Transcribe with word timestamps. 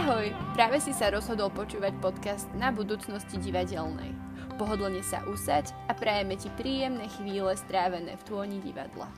Ahoj, 0.00 0.32
práve 0.56 0.80
si 0.80 0.96
sa 0.96 1.12
rozhodol 1.12 1.52
počúvať 1.52 1.92
podcast 2.00 2.48
na 2.56 2.72
budúcnosti 2.72 3.36
divadelnej. 3.36 4.16
Pohodlne 4.56 5.04
sa 5.04 5.20
usaď 5.28 5.76
a 5.84 5.92
prajeme 5.92 6.40
ti 6.40 6.48
príjemné 6.56 7.04
chvíle 7.20 7.52
strávené 7.52 8.16
v 8.16 8.22
tôni 8.24 8.64
divadla. 8.64 9.12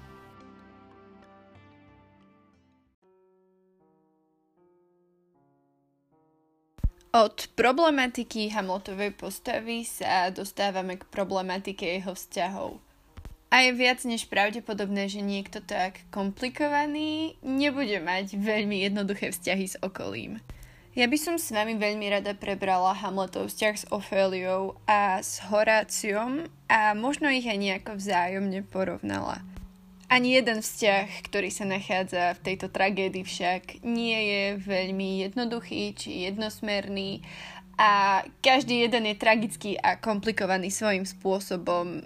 Od 7.15 7.37
problematiky 7.55 8.51
Hamletovej 8.51 9.15
postavy 9.15 9.87
sa 9.87 10.35
dostávame 10.35 10.99
k 10.99 11.07
problematike 11.15 11.87
jeho 11.87 12.11
vzťahov. 12.11 12.83
A 13.55 13.71
je 13.71 13.71
viac 13.71 14.03
než 14.03 14.27
pravdepodobné, 14.27 15.07
že 15.07 15.23
niekto 15.23 15.63
tak 15.63 16.03
komplikovaný 16.11 17.39
nebude 17.39 18.03
mať 18.03 18.35
veľmi 18.35 18.83
jednoduché 18.83 19.31
vzťahy 19.31 19.67
s 19.71 19.79
okolím. 19.79 20.43
Ja 20.93 21.09
by 21.09 21.17
som 21.17 21.41
s 21.41 21.49
vami 21.49 21.81
veľmi 21.81 22.05
rada 22.13 22.37
prebrala 22.37 22.93
Hamletov 22.93 23.49
vzťah 23.49 23.75
s 23.81 23.89
Oféliou 23.89 24.77
a 24.85 25.25
s 25.25 25.41
Horáciom 25.49 26.45
a 26.69 26.93
možno 26.93 27.33
ich 27.33 27.49
aj 27.49 27.57
nejako 27.57 27.97
vzájomne 27.97 28.61
porovnala. 28.69 29.41
Ani 30.13 30.37
jeden 30.37 30.61
vzťah, 30.61 31.25
ktorý 31.25 31.49
sa 31.49 31.65
nachádza 31.65 32.37
v 32.37 32.45
tejto 32.45 32.69
tragédii 32.69 33.25
však 33.25 33.81
nie 33.81 34.21
je 34.21 34.45
veľmi 34.61 35.25
jednoduchý 35.25 35.97
či 35.97 36.29
jednosmerný 36.29 37.25
a 37.81 38.21
každý 38.45 38.85
jeden 38.85 39.09
je 39.09 39.17
tragický 39.17 39.81
a 39.81 39.97
komplikovaný 39.97 40.69
svojím 40.69 41.09
spôsobom 41.09 42.05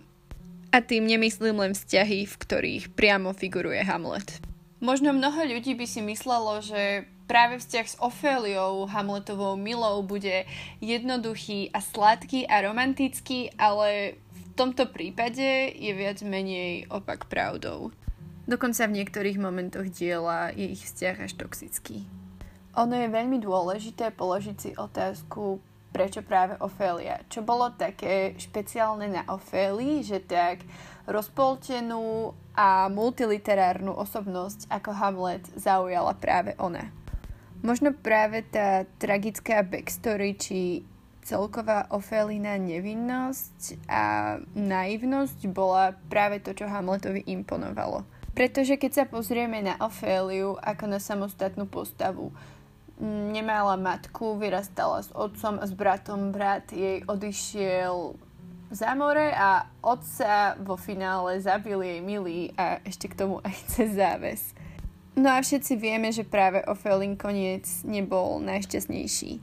a 0.70 0.78
tým 0.78 1.10
nemyslím 1.10 1.58
len 1.58 1.74
vzťahy, 1.74 2.22
v 2.22 2.34
ktorých 2.38 2.94
priamo 2.94 3.34
figuruje 3.34 3.82
Hamlet. 3.82 4.38
Možno 4.78 5.10
mnoho 5.10 5.42
ľudí 5.42 5.74
by 5.74 5.86
si 5.90 6.06
myslelo, 6.06 6.62
že 6.62 7.10
práve 7.26 7.58
vzťah 7.58 7.86
s 7.86 7.98
Oféliou, 7.98 8.86
Hamletovou 8.86 9.58
milou, 9.58 10.02
bude 10.06 10.46
jednoduchý 10.78 11.74
a 11.74 11.82
sladký 11.82 12.46
a 12.46 12.62
romantický, 12.62 13.50
ale 13.58 14.18
v 14.32 14.44
tomto 14.54 14.88
prípade 14.88 15.74
je 15.74 15.92
viac 15.92 16.22
menej 16.24 16.88
opak 16.88 17.26
pravdou. 17.28 17.92
Dokonca 18.46 18.86
v 18.86 19.02
niektorých 19.02 19.42
momentoch 19.42 19.90
diela 19.90 20.54
je 20.54 20.78
ich 20.78 20.86
vzťah 20.86 21.26
až 21.26 21.32
toxický. 21.34 22.06
Ono 22.78 22.94
je 22.94 23.08
veľmi 23.10 23.42
dôležité 23.42 24.14
položiť 24.14 24.56
si 24.56 24.70
otázku, 24.78 25.58
prečo 25.90 26.20
práve 26.20 26.54
Ofélia. 26.60 27.24
Čo 27.32 27.40
bolo 27.40 27.72
také 27.72 28.36
špeciálne 28.36 29.08
na 29.08 29.24
Ofélii, 29.32 30.04
že 30.04 30.20
tak 30.20 30.60
rozpoltenú 31.08 32.36
a 32.52 32.92
multiliterárnu 32.92 33.96
osobnosť 33.96 34.68
ako 34.68 34.90
Hamlet 34.92 35.44
zaujala 35.56 36.12
práve 36.20 36.52
ona. 36.60 36.92
Možno 37.64 37.92
práve 37.96 38.44
tá 38.46 38.84
tragická 39.00 39.64
backstory, 39.64 40.36
či 40.36 40.58
celková 41.26 41.90
Ofélina 41.90 42.54
nevinnosť 42.54 43.90
a 43.90 44.36
naivnosť 44.54 45.50
bola 45.50 45.98
práve 46.06 46.38
to, 46.38 46.54
čo 46.54 46.70
Hamletovi 46.70 47.26
imponovalo. 47.26 48.06
Pretože 48.36 48.78
keď 48.78 48.90
sa 48.92 49.04
pozrieme 49.08 49.64
na 49.64 49.74
Oféliu 49.82 50.54
ako 50.60 50.84
na 50.86 51.00
samostatnú 51.02 51.66
postavu, 51.66 52.30
nemala 53.32 53.76
matku, 53.76 54.40
vyrastala 54.40 55.04
s 55.04 55.10
otcom 55.12 55.60
a 55.60 55.64
s 55.66 55.72
bratom. 55.74 56.32
Brat 56.32 56.72
jej 56.72 57.04
odišiel 57.04 58.16
za 58.72 58.96
more 58.98 59.30
a 59.36 59.68
otca 59.84 60.56
vo 60.58 60.74
finále 60.74 61.38
zabil 61.38 61.78
jej 61.82 62.00
milý 62.00 62.50
a 62.56 62.80
ešte 62.82 63.06
k 63.12 63.18
tomu 63.18 63.38
aj 63.44 63.56
cez 63.68 63.94
záves. 63.94 64.55
No 65.16 65.32
a 65.32 65.40
všetci 65.40 65.80
vieme, 65.80 66.12
že 66.12 66.28
práve 66.28 66.60
Ofelin 66.68 67.16
koniec 67.16 67.64
nebol 67.88 68.36
najšťastnejší. 68.44 69.40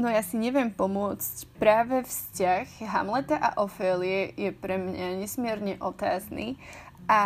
No 0.00 0.08
ja 0.08 0.24
si 0.24 0.40
neviem 0.40 0.72
pomôcť. 0.72 1.60
Práve 1.60 2.08
vzťah 2.08 2.88
Hamleta 2.88 3.36
a 3.36 3.60
Ofélie 3.60 4.32
je 4.32 4.48
pre 4.48 4.80
mňa 4.80 5.20
nesmierne 5.20 5.76
otázny 5.76 6.56
a 7.04 7.20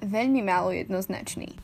veľmi 0.00 0.40
málo 0.40 0.72
jednoznačný. 0.72 1.60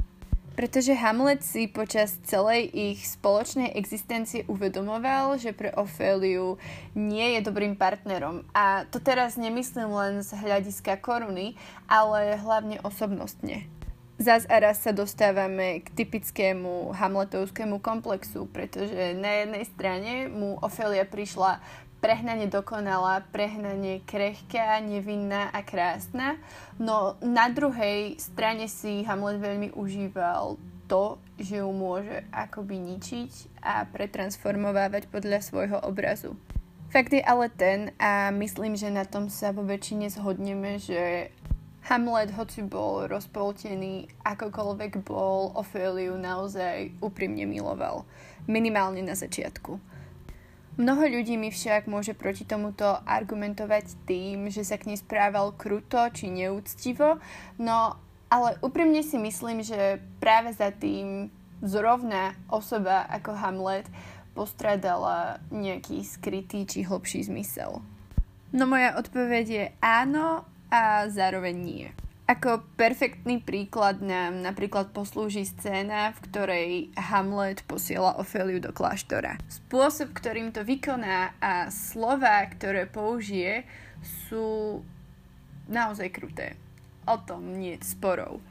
Pretože 0.60 0.92
Hamlet 0.92 1.40
si 1.40 1.68
počas 1.68 2.20
celej 2.28 2.68
ich 2.76 3.08
spoločnej 3.08 3.72
existencie 3.76 4.44
uvedomoval, 4.48 5.40
že 5.40 5.56
pre 5.56 5.72
Oféliu 5.72 6.60
nie 6.92 7.36
je 7.36 7.40
dobrým 7.40 7.80
partnerom. 7.80 8.44
A 8.52 8.84
to 8.92 9.00
teraz 9.00 9.40
nemyslím 9.40 9.88
len 9.88 10.20
z 10.20 10.36
hľadiska 10.36 11.00
koruny, 11.00 11.56
ale 11.88 12.36
hlavne 12.40 12.76
osobnostne. 12.84 13.68
Zas 14.16 14.48
a 14.48 14.56
raz 14.56 14.80
sa 14.80 14.96
dostávame 14.96 15.84
k 15.84 15.92
typickému 15.92 16.88
hamletovskému 16.96 17.84
komplexu, 17.84 18.48
pretože 18.48 19.12
na 19.12 19.44
jednej 19.44 19.64
strane 19.68 20.12
mu 20.32 20.56
Ofelia 20.64 21.04
prišla 21.04 21.60
prehnane 22.00 22.48
dokonalá, 22.48 23.28
prehnane 23.28 24.00
krehká, 24.08 24.80
nevinná 24.80 25.52
a 25.52 25.60
krásna, 25.60 26.40
no 26.80 27.20
na 27.20 27.52
druhej 27.52 28.16
strane 28.16 28.72
si 28.72 29.04
Hamlet 29.04 29.36
veľmi 29.36 29.76
užíval 29.76 30.56
to, 30.88 31.20
že 31.36 31.60
ju 31.60 31.68
môže 31.68 32.24
akoby 32.32 32.80
ničiť 32.80 33.60
a 33.60 33.84
pretransformovávať 33.84 35.12
podľa 35.12 35.44
svojho 35.44 35.78
obrazu. 35.84 36.32
Fakt 36.88 37.12
je 37.12 37.20
ale 37.20 37.52
ten, 37.52 37.92
a 38.00 38.32
myslím, 38.32 38.80
že 38.80 38.88
na 38.88 39.04
tom 39.04 39.28
sa 39.28 39.52
vo 39.52 39.60
väčšine 39.60 40.08
zhodneme, 40.08 40.80
že 40.80 41.28
Hamlet, 41.86 42.34
hoci 42.34 42.66
bol 42.66 43.06
rozpoltený, 43.06 44.10
akokoľvek 44.26 45.06
bol, 45.06 45.54
Oféliu 45.54 46.18
naozaj 46.18 46.90
úprimne 46.98 47.46
miloval. 47.46 48.02
Minimálne 48.50 49.06
na 49.06 49.14
začiatku. 49.14 49.78
Mnoho 50.82 51.02
ľudí 51.06 51.38
mi 51.38 51.54
však 51.54 51.86
môže 51.86 52.18
proti 52.18 52.42
tomuto 52.42 52.84
argumentovať 53.06 54.02
tým, 54.02 54.50
že 54.50 54.66
sa 54.66 54.82
k 54.82 54.90
nej 54.90 54.98
správal 54.98 55.54
kruto 55.54 56.10
či 56.10 56.26
neúctivo, 56.26 57.22
no 57.62 57.94
ale 58.34 58.58
úprimne 58.66 59.06
si 59.06 59.14
myslím, 59.14 59.62
že 59.62 60.02
práve 60.18 60.50
za 60.58 60.74
tým 60.74 61.30
zrovna 61.62 62.34
osoba 62.50 63.06
ako 63.14 63.30
Hamlet 63.38 63.86
postradala 64.34 65.38
nejaký 65.54 66.02
skrytý 66.02 66.66
či 66.66 66.82
hlbší 66.82 67.30
zmysel. 67.30 67.78
No 68.50 68.66
moja 68.66 68.98
odpoveď 68.98 69.46
je 69.46 69.64
áno, 69.78 70.42
a 70.70 71.06
zároveň 71.10 71.56
nie. 71.56 71.88
Ako 72.26 72.66
perfektný 72.74 73.38
príklad 73.38 74.02
nám 74.02 74.42
napríklad 74.42 74.90
poslúži 74.90 75.46
scéna, 75.46 76.10
v 76.10 76.18
ktorej 76.26 76.70
Hamlet 76.98 77.62
posiela 77.70 78.18
Ofeliu 78.18 78.58
do 78.58 78.74
kláštora. 78.74 79.38
Spôsob, 79.46 80.10
ktorým 80.10 80.50
to 80.50 80.66
vykoná 80.66 81.38
a 81.38 81.70
slova, 81.70 82.42
ktoré 82.50 82.90
použije, 82.90 83.62
sú 84.26 84.82
naozaj 85.70 86.10
kruté. 86.10 86.58
O 87.06 87.14
tom 87.22 87.62
nie 87.62 87.78
sporov. 87.78 88.42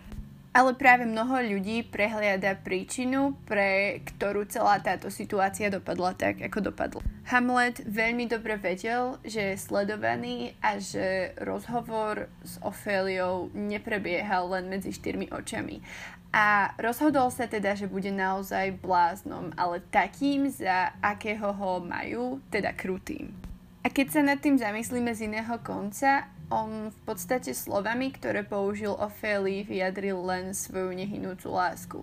Ale 0.56 0.72
práve 0.72 1.04
mnoho 1.04 1.36
ľudí 1.52 1.84
prehliada 1.84 2.56
príčinu, 2.56 3.36
pre 3.44 4.00
ktorú 4.08 4.48
celá 4.48 4.80
táto 4.80 5.12
situácia 5.12 5.68
dopadla 5.68 6.16
tak, 6.16 6.40
ako 6.40 6.72
dopadla. 6.72 7.04
Hamlet 7.28 7.84
veľmi 7.84 8.24
dobre 8.32 8.56
vedel, 8.56 9.20
že 9.28 9.52
je 9.52 9.60
sledovaný 9.60 10.56
a 10.64 10.80
že 10.80 11.36
rozhovor 11.44 12.32
s 12.48 12.56
Oféliou 12.64 13.52
neprebiehal 13.52 14.48
len 14.56 14.72
medzi 14.72 14.96
štyrmi 14.96 15.28
očami. 15.36 15.84
A 16.32 16.72
rozhodol 16.80 17.36
sa 17.36 17.52
teda, 17.52 17.76
že 17.76 17.92
bude 17.92 18.16
naozaj 18.16 18.80
bláznom, 18.80 19.52
ale 19.60 19.84
takým, 19.92 20.48
za 20.48 20.96
akého 21.04 21.52
ho 21.52 21.84
majú, 21.84 22.40
teda 22.48 22.72
krutým. 22.72 23.36
A 23.84 23.92
keď 23.92 24.08
sa 24.08 24.22
nad 24.26 24.42
tým 24.42 24.58
zamyslíme 24.58 25.14
z 25.14 25.30
iného 25.30 25.56
konca, 25.62 26.32
on 26.50 26.94
v 26.94 27.00
podstate 27.06 27.54
slovami, 27.54 28.14
ktoré 28.14 28.46
použil 28.46 28.94
Ofélii, 28.94 29.66
vyjadril 29.66 30.20
len 30.22 30.54
svoju 30.54 30.94
nehynúcu 30.94 31.48
lásku. 31.50 32.00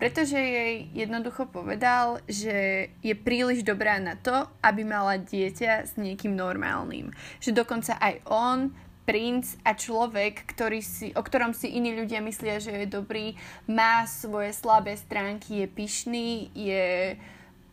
Pretože 0.00 0.34
jej 0.34 0.90
jednoducho 0.90 1.46
povedal, 1.46 2.18
že 2.26 2.90
je 3.04 3.14
príliš 3.14 3.62
dobrá 3.62 4.02
na 4.02 4.18
to, 4.18 4.50
aby 4.64 4.82
mala 4.82 5.20
dieťa 5.20 5.86
s 5.86 5.94
niekým 5.94 6.34
normálnym. 6.34 7.14
Že 7.38 7.62
dokonca 7.62 7.94
aj 8.02 8.24
on, 8.26 8.74
princ 9.02 9.58
a 9.66 9.74
človek, 9.74 10.46
ktorý 10.46 10.80
si, 10.82 11.10
o 11.14 11.22
ktorom 11.22 11.54
si 11.54 11.74
iní 11.74 11.94
ľudia 11.94 12.22
myslia, 12.22 12.62
že 12.62 12.86
je 12.86 12.86
dobrý, 12.86 13.34
má 13.66 14.06
svoje 14.06 14.54
slabé 14.54 14.94
stránky, 14.94 15.66
je 15.66 15.66
pyšný, 15.66 16.30
je 16.54 17.18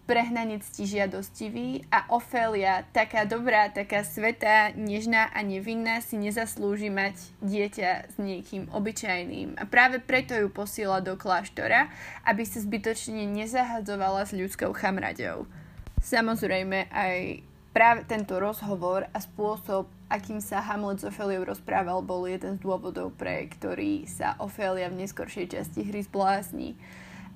prehnane 0.10 0.58
žiadostivý 0.74 1.86
a 1.94 2.10
Ofélia, 2.10 2.82
taká 2.90 3.30
dobrá, 3.30 3.70
taká 3.70 4.02
svetá, 4.02 4.74
nežná 4.74 5.30
a 5.30 5.46
nevinná, 5.46 6.02
si 6.02 6.18
nezaslúži 6.18 6.90
mať 6.90 7.14
dieťa 7.46 8.10
s 8.10 8.16
niekým 8.18 8.74
obyčajným. 8.74 9.62
A 9.62 9.70
práve 9.70 10.02
preto 10.02 10.34
ju 10.34 10.50
posiela 10.50 10.98
do 10.98 11.14
kláštora, 11.14 11.94
aby 12.26 12.42
sa 12.42 12.58
zbytočne 12.58 13.30
nezahadzovala 13.30 14.26
s 14.26 14.34
ľudskou 14.34 14.74
chamraďou. 14.74 15.46
Samozrejme 16.02 16.90
aj 16.90 17.46
práve 17.70 18.02
tento 18.10 18.42
rozhovor 18.42 19.06
a 19.14 19.20
spôsob, 19.22 19.86
akým 20.10 20.42
sa 20.42 20.66
Hamlet 20.66 21.06
s 21.06 21.08
Ofeliou 21.08 21.46
rozprával, 21.46 22.02
bol 22.02 22.26
jeden 22.26 22.58
z 22.58 22.66
dôvodov, 22.66 23.14
pre 23.14 23.46
ktorý 23.46 24.10
sa 24.10 24.34
Ofélia 24.42 24.90
v 24.90 25.06
neskoršej 25.06 25.54
časti 25.54 25.86
hry 25.86 26.02
zblázni. 26.02 26.74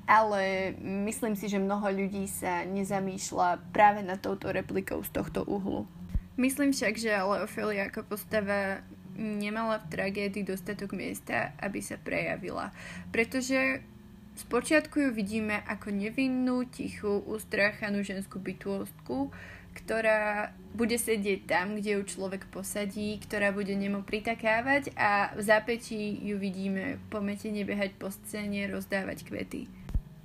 Ale 0.04 0.74
myslím 0.84 1.36
si, 1.36 1.48
že 1.48 1.62
mnoho 1.62 1.88
ľudí 1.88 2.28
sa 2.28 2.68
nezamýšľa 2.68 3.72
práve 3.72 4.04
nad 4.04 4.20
touto 4.20 4.52
replikou 4.52 5.00
z 5.04 5.10
tohto 5.16 5.48
uhlu. 5.48 5.88
Myslím 6.36 6.74
však, 6.74 6.98
že 6.98 7.14
ale 7.14 7.46
Ophelia 7.46 7.88
ako 7.88 8.10
postava 8.10 8.82
nemala 9.16 9.78
v 9.78 9.90
tragédii 9.94 10.44
dostatok 10.44 10.98
miesta, 10.98 11.54
aby 11.62 11.80
sa 11.80 12.02
prejavila. 12.02 12.74
Pretože 13.14 13.86
Spočiatku 14.34 14.98
ju 14.98 15.10
vidíme 15.14 15.62
ako 15.70 15.94
nevinnú, 15.94 16.66
tichú, 16.66 17.22
ustráchanú 17.30 18.02
ženskú 18.02 18.42
bytostku, 18.42 19.30
ktorá 19.78 20.54
bude 20.74 20.98
sedieť 20.98 21.46
tam, 21.46 21.78
kde 21.78 22.02
ju 22.02 22.18
človek 22.18 22.50
posadí, 22.50 23.22
ktorá 23.22 23.54
bude 23.54 23.78
nemo 23.78 24.02
pritakávať 24.02 24.90
a 24.98 25.34
v 25.38 25.42
zápätí 25.42 26.18
ju 26.18 26.42
vidíme 26.42 26.98
pometene 27.14 27.62
behať 27.62 27.94
po 28.02 28.10
scéne, 28.10 28.66
rozdávať 28.74 29.22
kvety. 29.22 29.83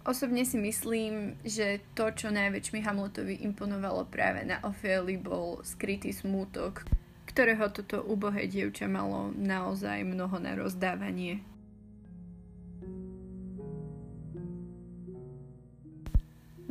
Osobne 0.08 0.49
si 0.49 0.56
myslím, 0.56 1.37
že 1.44 1.84
to, 1.93 2.08
čo 2.08 2.32
najväčšmi 2.32 2.81
Hamletovi 2.81 3.44
imponovalo 3.44 4.08
práve 4.08 4.40
na 4.40 4.56
Oféli, 4.64 5.20
bol 5.20 5.60
skrytý 5.60 6.16
smútok, 6.16 6.81
ktorého 7.28 7.69
toto 7.69 8.00
ubohé 8.08 8.49
dievča 8.49 8.88
malo 8.88 9.28
naozaj 9.37 10.08
mnoho 10.08 10.40
na 10.40 10.56
rozdávanie. 10.56 11.44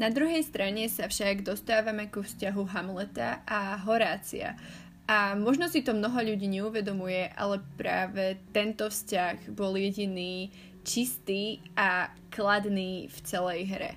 Na 0.01 0.09
druhej 0.09 0.41
strane 0.41 0.89
sa 0.89 1.05
však 1.05 1.45
dostávame 1.45 2.09
ku 2.09 2.25
vzťahu 2.25 2.61
Hamleta 2.73 3.45
a 3.45 3.77
Horácia. 3.85 4.57
A 5.05 5.37
možno 5.37 5.69
si 5.69 5.85
to 5.85 5.93
mnoho 5.93 6.19
ľudí 6.25 6.49
neuvedomuje, 6.49 7.31
ale 7.37 7.61
práve 7.77 8.41
tento 8.49 8.89
vzťah 8.89 9.53
bol 9.53 9.77
jediný 9.77 10.49
čistý 10.87 11.59
a 11.75 12.15
kladný 12.31 13.11
v 13.11 13.17
celej 13.27 13.61
hre. 13.67 13.91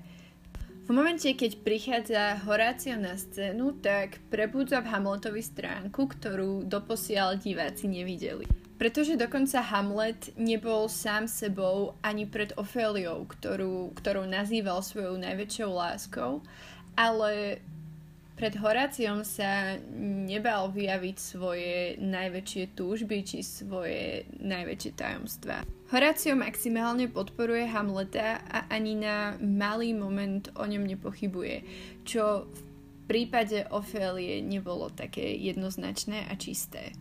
V 0.90 0.98
momente, 0.98 1.30
keď 1.30 1.62
prichádza 1.62 2.42
Horácio 2.42 2.98
na 2.98 3.14
scénu, 3.14 3.78
tak 3.78 4.18
prebudza 4.26 4.82
v 4.82 4.90
Hamletovi 4.90 5.38
stránku, 5.38 6.10
ktorú 6.10 6.66
doposiaľ 6.66 7.38
diváci 7.38 7.86
nevideli. 7.86 8.42
Pretože 8.74 9.14
dokonca 9.14 9.62
Hamlet 9.62 10.34
nebol 10.34 10.90
sám 10.90 11.30
sebou 11.30 11.94
ani 12.02 12.26
pred 12.26 12.50
Oféliou, 12.58 13.22
ktorú, 13.22 13.94
ktorú 13.94 14.26
nazýval 14.26 14.82
svojou 14.82 15.14
najväčšou 15.14 15.70
láskou, 15.70 16.42
ale 16.98 17.62
pred 18.40 18.56
Horáciom 18.56 19.20
sa 19.20 19.76
nebal 20.00 20.72
vyjaviť 20.72 21.16
svoje 21.20 22.00
najväčšie 22.00 22.72
túžby 22.72 23.20
či 23.20 23.44
svoje 23.44 24.24
najväčšie 24.40 24.92
tajomstvá. 24.96 25.68
Horácio 25.92 26.32
maximálne 26.32 27.12
podporuje 27.12 27.68
Hamleta 27.68 28.40
a 28.48 28.64
ani 28.72 28.96
na 28.96 29.36
malý 29.44 29.92
moment 29.92 30.48
o 30.56 30.64
ňom 30.64 30.88
nepochybuje, 30.88 31.68
čo 32.08 32.48
v 32.48 32.60
prípade 33.04 33.68
Ofélie 33.68 34.40
nebolo 34.40 34.88
také 34.88 35.36
jednoznačné 35.36 36.24
a 36.24 36.32
čisté. 36.40 36.96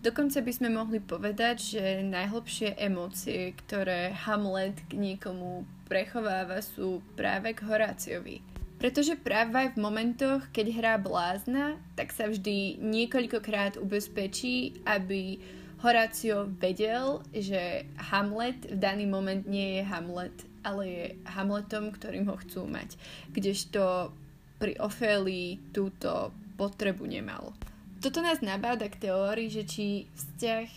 Dokonca 0.00 0.40
by 0.40 0.52
sme 0.56 0.72
mohli 0.72 1.04
povedať, 1.04 1.56
že 1.76 1.84
najhlbšie 2.00 2.80
emócie, 2.80 3.52
ktoré 3.60 4.16
Hamlet 4.24 4.80
k 4.88 4.96
niekomu 4.96 5.68
prechováva, 5.84 6.64
sú 6.64 7.04
práve 7.12 7.52
k 7.52 7.60
Horáciovi. 7.68 8.51
Pretože 8.82 9.14
práve 9.14 9.70
v 9.70 9.78
momentoch, 9.78 10.42
keď 10.50 10.66
hrá 10.74 10.94
blázna, 10.98 11.78
tak 11.94 12.10
sa 12.10 12.26
vždy 12.26 12.82
niekoľkokrát 12.82 13.78
ubezpečí, 13.78 14.82
aby 14.82 15.38
Horácio 15.86 16.50
vedel, 16.58 17.22
že 17.30 17.86
Hamlet 18.10 18.58
v 18.66 18.82
daný 18.82 19.06
moment 19.06 19.46
nie 19.46 19.78
je 19.78 19.82
Hamlet, 19.86 20.34
ale 20.66 20.82
je 20.82 21.04
Hamletom, 21.30 21.94
ktorým 21.94 22.26
ho 22.26 22.34
chcú 22.42 22.66
mať. 22.66 22.98
Kdežto 23.30 24.10
pri 24.58 24.74
Ofélii 24.82 25.62
túto 25.70 26.34
potrebu 26.58 27.06
nemal. 27.06 27.54
Toto 28.02 28.18
nás 28.18 28.42
nabáda 28.42 28.90
k 28.90 28.98
teórii, 28.98 29.46
že 29.46 29.62
či 29.62 30.10
vzťah 30.10 30.68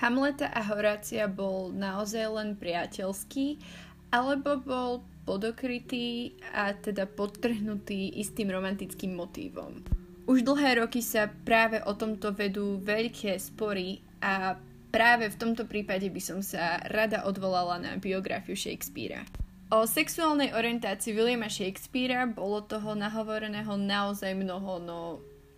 Hamleta 0.00 0.48
a 0.48 0.64
Horácia 0.64 1.28
bol 1.28 1.76
naozaj 1.76 2.24
len 2.40 2.56
priateľský, 2.56 3.60
alebo 4.08 4.64
bol 4.64 5.04
podokrytý 5.24 6.36
a 6.52 6.76
teda 6.76 7.08
podtrhnutý 7.08 8.14
istým 8.20 8.52
romantickým 8.52 9.16
motívom. 9.16 9.80
Už 10.24 10.40
dlhé 10.40 10.80
roky 10.80 11.04
sa 11.04 11.28
práve 11.28 11.84
o 11.84 11.92
tomto 11.92 12.32
vedú 12.32 12.80
veľké 12.80 13.36
spory 13.36 14.00
a 14.24 14.56
práve 14.88 15.28
v 15.28 15.36
tomto 15.36 15.68
prípade 15.68 16.08
by 16.08 16.22
som 16.22 16.40
sa 16.40 16.80
rada 16.88 17.28
odvolala 17.28 17.76
na 17.76 17.92
biografiu 18.00 18.56
Shakespearea. 18.56 19.26
O 19.68 19.84
sexuálnej 19.84 20.54
orientácii 20.54 21.12
Williama 21.12 21.50
Shakespearea 21.50 22.24
bolo 22.30 22.62
toho 22.62 22.94
nahovoreného 22.94 23.74
naozaj 23.74 24.32
mnoho, 24.32 24.78
no 24.80 25.00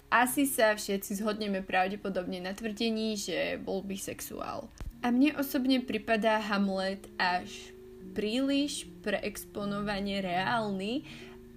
asi 0.09 0.47
sa 0.49 0.73
všetci 0.73 1.21
zhodneme 1.21 1.61
pravdepodobne 1.61 2.41
na 2.41 2.55
tvrdení, 2.55 3.19
že 3.19 3.61
bol 3.61 3.83
bisexuál. 3.83 4.71
A 5.05 5.13
mne 5.13 5.37
osobne 5.37 5.83
pripadá 5.85 6.41
Hamlet 6.41 7.05
až 7.21 7.76
príliš 8.15 8.87
preexponovane 9.03 10.23
reálny, 10.23 11.07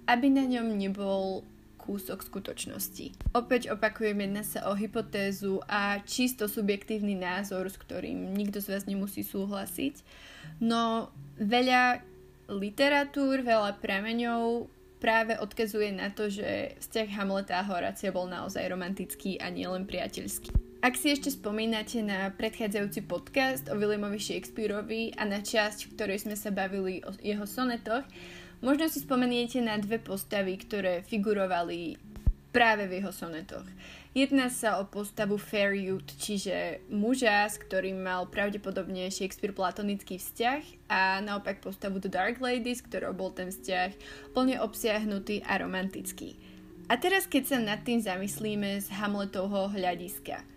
aby 0.06 0.26
na 0.32 0.46
ňom 0.48 0.74
nebol 0.74 1.46
kúsok 1.80 2.22
skutočnosti. 2.22 3.34
Opäť 3.34 3.72
opakujem, 3.72 4.20
jedná 4.20 4.44
sa 4.44 4.68
o 4.68 4.76
hypotézu 4.76 5.64
a 5.66 5.98
čisto 6.04 6.46
subjektívny 6.46 7.16
názor, 7.16 7.66
s 7.66 7.80
ktorým 7.80 8.36
nikto 8.36 8.60
z 8.60 8.76
vás 8.76 8.84
nemusí 8.84 9.24
súhlasiť. 9.24 10.04
No 10.60 11.10
veľa 11.40 12.04
literatúr, 12.52 13.42
veľa 13.42 13.80
prameňov 13.80 14.68
práve 15.00 15.34
odkazuje 15.40 15.90
na 15.96 16.12
to, 16.12 16.28
že 16.28 16.76
vzťah 16.78 17.08
Hamleta 17.16 17.58
a 17.58 17.66
Horácia 17.66 18.12
bol 18.12 18.28
naozaj 18.28 18.68
romantický 18.68 19.40
a 19.40 19.48
nielen 19.48 19.88
priateľský. 19.88 20.69
Ak 20.80 20.96
si 20.96 21.12
ešte 21.12 21.28
spomínate 21.28 22.00
na 22.00 22.32
predchádzajúci 22.32 23.04
podcast 23.04 23.68
o 23.68 23.76
Williamovi 23.76 24.16
Shakespeareovi 24.16 25.12
a 25.12 25.28
na 25.28 25.44
časť, 25.44 25.84
v 25.84 25.92
ktorej 25.92 26.24
sme 26.24 26.40
sa 26.40 26.48
bavili 26.48 27.04
o 27.04 27.12
jeho 27.20 27.44
sonetoch, 27.44 28.00
možno 28.64 28.88
si 28.88 29.04
spomeniete 29.04 29.60
na 29.60 29.76
dve 29.76 30.00
postavy, 30.00 30.56
ktoré 30.56 31.04
figurovali 31.04 32.00
práve 32.48 32.88
v 32.88 32.96
jeho 32.96 33.12
sonetoch. 33.12 33.68
Jedná 34.16 34.48
sa 34.48 34.80
o 34.80 34.88
postavu 34.88 35.36
Fair 35.36 35.76
Youth, 35.76 36.16
čiže 36.16 36.80
muža, 36.88 37.44
s 37.44 37.60
ktorým 37.60 38.00
mal 38.00 38.24
pravdepodobne 38.32 39.12
Shakespeare 39.12 39.52
platonický 39.52 40.16
vzťah 40.16 40.88
a 40.88 41.20
naopak 41.20 41.60
postavu 41.60 42.00
The 42.00 42.08
Dark 42.08 42.40
Lady, 42.40 42.72
s 42.72 42.80
ktorou 42.80 43.12
bol 43.12 43.36
ten 43.36 43.52
vzťah 43.52 44.00
plne 44.32 44.56
obsiahnutý 44.64 45.44
a 45.44 45.60
romantický. 45.60 46.40
A 46.88 46.96
teraz 46.96 47.28
keď 47.28 47.42
sa 47.52 47.58
nad 47.60 47.84
tým 47.84 48.00
zamyslíme 48.00 48.80
z 48.80 48.88
Hamletovho 48.96 49.76
hľadiska– 49.76 50.40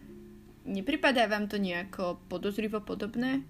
Nepripadá 0.63 1.27
vám 1.27 1.51
to 1.51 1.59
nejako 1.59 2.23
podozrivo 2.31 2.79
podobné? 2.79 3.43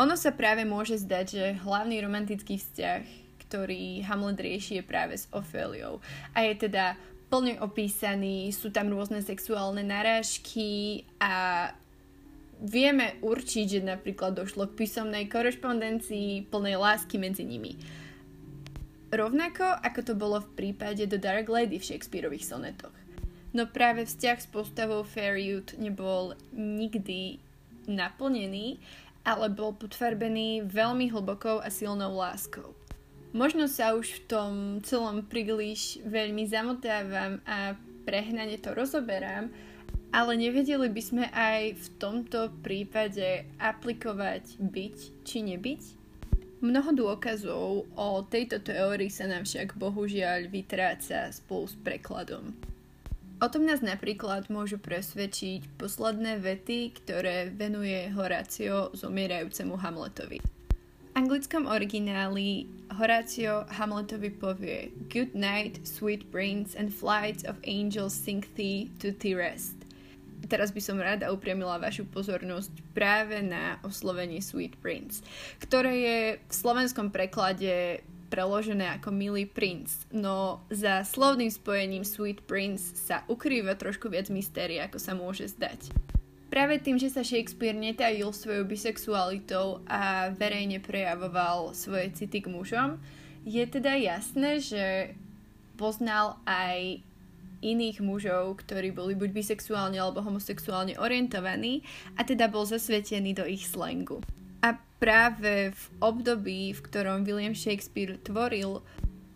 Ono 0.00 0.16
sa 0.16 0.32
práve 0.32 0.64
môže 0.64 0.96
zdať, 0.96 1.26
že 1.28 1.60
hlavný 1.60 2.00
romantický 2.00 2.56
vzťah, 2.56 3.02
ktorý 3.46 4.02
Hamlet 4.08 4.40
rieši, 4.40 4.80
je 4.80 4.84
práve 4.84 5.14
s 5.14 5.28
Ofeliou. 5.30 6.00
A 6.32 6.48
je 6.48 6.66
teda 6.66 6.96
plne 7.28 7.60
opísaný, 7.60 8.50
sú 8.50 8.72
tam 8.72 8.90
rôzne 8.90 9.20
sexuálne 9.20 9.84
narážky 9.84 11.04
a 11.20 11.68
vieme 12.64 13.20
určiť, 13.20 13.66
že 13.78 13.80
napríklad 13.84 14.32
došlo 14.34 14.72
k 14.72 14.82
písomnej 14.82 15.28
korešpondencii 15.28 16.48
plnej 16.48 16.76
lásky 16.80 17.20
medzi 17.20 17.44
nimi. 17.44 17.76
Rovnako 19.12 19.78
ako 19.84 20.00
to 20.02 20.14
bolo 20.18 20.42
v 20.42 20.52
prípade 20.58 21.06
The 21.06 21.20
Dark 21.20 21.46
Lady 21.46 21.78
v 21.78 21.86
Shakespeareových 21.86 22.50
sonetoch. 22.50 23.03
No 23.54 23.70
práve 23.70 24.02
vzťah 24.02 24.38
s 24.42 24.50
postavou 24.50 25.06
Fair 25.06 25.38
Youth 25.38 25.78
nebol 25.78 26.34
nikdy 26.50 27.38
naplnený, 27.86 28.82
ale 29.22 29.46
bol 29.46 29.70
potvarbený 29.78 30.66
veľmi 30.66 31.06
hlbokou 31.14 31.62
a 31.62 31.70
silnou 31.70 32.18
láskou. 32.18 32.74
Možno 33.30 33.70
sa 33.70 33.94
už 33.94 34.10
v 34.10 34.24
tom 34.26 34.52
celom 34.82 35.22
príliš 35.22 36.02
veľmi 36.02 36.50
zamotávam 36.50 37.38
a 37.46 37.78
prehnane 38.02 38.58
to 38.58 38.74
rozoberám, 38.74 39.54
ale 40.14 40.38
nevedeli 40.38 40.90
by 40.90 41.02
sme 41.02 41.24
aj 41.30 41.78
v 41.78 41.86
tomto 41.98 42.50
prípade 42.62 43.46
aplikovať 43.58 44.58
byť 44.62 44.96
či 45.26 45.38
nebyť? 45.46 45.82
Mnoho 46.62 46.90
dôkazov 46.94 47.90
o 47.94 48.08
tejto 48.26 48.62
teórii 48.62 49.10
sa 49.10 49.26
nám 49.26 49.46
však 49.46 49.78
bohužiaľ 49.78 50.50
vytráca 50.50 51.30
spolu 51.34 51.66
s 51.66 51.74
prekladom. 51.82 52.73
O 53.42 53.50
tom 53.50 53.66
nás 53.66 53.82
napríklad 53.82 54.46
môžu 54.46 54.78
presvedčiť 54.78 55.74
posledné 55.74 56.38
vety, 56.38 56.94
ktoré 57.02 57.50
venuje 57.50 58.06
Horácio 58.14 58.94
zomierajúcemu 58.94 59.74
Hamletovi. 59.74 60.38
V 60.38 61.10
anglickom 61.18 61.66
origináli 61.66 62.70
Horácio 62.94 63.66
Hamletovi 63.74 64.30
povie 64.30 64.94
Good 65.10 65.34
night, 65.34 65.82
sweet 65.82 66.30
prince, 66.30 66.78
and 66.78 66.94
flights 66.94 67.42
of 67.42 67.58
angels 67.66 68.14
sing 68.14 68.46
thee 68.54 68.94
to 69.02 69.10
thee 69.10 69.34
rest. 69.34 69.84
Teraz 70.44 70.70
by 70.70 70.80
som 70.80 71.00
rada 71.00 71.32
upriamila 71.32 71.80
vašu 71.80 72.04
pozornosť 72.04 72.70
práve 72.92 73.40
na 73.40 73.80
oslovenie 73.80 74.44
Sweet 74.44 74.76
Prince, 74.76 75.24
ktoré 75.56 75.92
je 75.96 76.18
v 76.36 76.52
slovenskom 76.52 77.08
preklade 77.08 78.04
preložené 78.34 78.98
ako 78.98 79.14
milý 79.14 79.46
princ, 79.46 80.10
no 80.10 80.66
za 80.66 81.06
slovným 81.06 81.54
spojením 81.54 82.02
Sweet 82.02 82.42
Prince 82.50 82.98
sa 82.98 83.22
ukrýva 83.30 83.78
trošku 83.78 84.10
viac 84.10 84.26
mystérie, 84.34 84.82
ako 84.82 84.98
sa 84.98 85.14
môže 85.14 85.46
zdať. 85.54 85.94
Práve 86.50 86.82
tým, 86.82 86.98
že 86.98 87.14
sa 87.14 87.22
Shakespeare 87.22 87.78
netajil 87.78 88.34
svojou 88.34 88.66
bisexualitou 88.66 89.86
a 89.86 90.34
verejne 90.34 90.82
prejavoval 90.82 91.78
svoje 91.78 92.10
city 92.10 92.42
k 92.42 92.50
mužom, 92.50 92.98
je 93.46 93.62
teda 93.70 93.94
jasné, 93.94 94.58
že 94.58 95.14
poznal 95.78 96.42
aj 96.42 97.06
iných 97.62 98.02
mužov, 98.02 98.66
ktorí 98.66 98.90
boli 98.90 99.14
buď 99.14 99.30
bisexuálne 99.30 99.96
alebo 99.96 100.26
homosexuálne 100.26 100.98
orientovaní 100.98 101.86
a 102.18 102.26
teda 102.26 102.50
bol 102.50 102.66
zasvetený 102.66 103.30
do 103.30 103.46
ich 103.46 103.64
slangu. 103.70 104.18
Práve 105.04 105.76
v 105.76 105.84
období, 106.00 106.72
v 106.72 106.80
ktorom 106.80 107.28
William 107.28 107.52
Shakespeare 107.52 108.16
tvoril, 108.24 108.80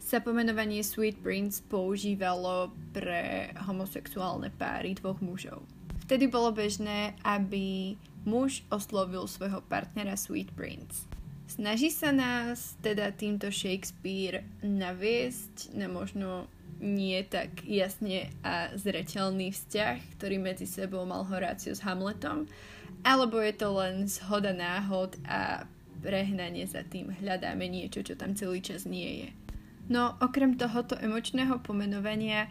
sa 0.01 0.17
pomenovanie 0.17 0.81
Sweet 0.81 1.21
Prince 1.21 1.61
používalo 1.61 2.73
pre 2.97 3.53
homosexuálne 3.69 4.49
páry 4.57 4.97
dvoch 4.97 5.21
mužov. 5.21 5.61
Vtedy 6.09 6.25
bolo 6.25 6.57
bežné, 6.57 7.13
aby 7.21 8.01
muž 8.25 8.65
oslovil 8.73 9.29
svojho 9.29 9.61
partnera 9.69 10.17
Sweet 10.17 10.57
Prince. 10.57 11.05
Snaží 11.45 11.93
sa 11.93 12.17
nás 12.17 12.81
teda 12.81 13.13
týmto 13.13 13.53
Shakespeare 13.53 14.49
naviesť 14.65 15.77
na 15.77 15.85
možno 15.85 16.49
nie 16.81 17.21
tak 17.29 17.61
jasne 17.69 18.33
a 18.41 18.73
zreteľný 18.73 19.53
vzťah, 19.53 20.17
ktorý 20.17 20.41
medzi 20.41 20.65
sebou 20.65 21.05
mal 21.05 21.29
Horácio 21.29 21.77
s 21.77 21.85
Hamletom, 21.85 22.49
alebo 23.03 23.39
je 23.43 23.55
to 23.55 23.69
len 23.75 24.07
zhoda 24.11 24.51
náhod 24.55 25.19
a 25.27 25.67
prehnanie 26.03 26.67
za 26.67 26.87
tým 26.87 27.11
hľadáme 27.19 27.67
niečo, 27.67 28.07
čo 28.07 28.15
tam 28.15 28.35
celý 28.39 28.63
čas 28.63 28.87
nie 28.87 29.27
je. 29.27 29.31
No 29.89 30.15
okrem 30.21 30.61
tohoto 30.61 30.95
emočného 31.01 31.65
pomenovania, 31.65 32.47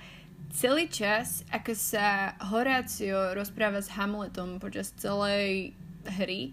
celý 0.51 0.89
čas, 0.89 1.45
ako 1.53 1.71
sa 1.77 2.33
Horácio 2.49 3.37
rozpráva 3.37 3.79
s 3.79 3.93
Hamletom 3.93 4.57
počas 4.57 4.91
celej 4.97 5.77
hry, 6.17 6.51